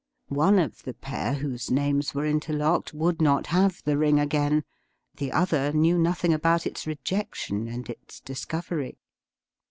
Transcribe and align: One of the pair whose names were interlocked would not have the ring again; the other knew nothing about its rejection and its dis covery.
One 0.29 0.57
of 0.57 0.81
the 0.81 0.95
pair 0.95 1.35
whose 1.35 1.69
names 1.69 2.15
were 2.15 2.25
interlocked 2.25 2.91
would 2.91 3.21
not 3.21 3.45
have 3.53 3.83
the 3.83 3.99
ring 3.99 4.19
again; 4.19 4.63
the 5.17 5.31
other 5.31 5.71
knew 5.73 5.99
nothing 5.99 6.33
about 6.33 6.65
its 6.65 6.87
rejection 6.87 7.67
and 7.67 7.87
its 7.87 8.19
dis 8.19 8.43
covery. 8.47 8.97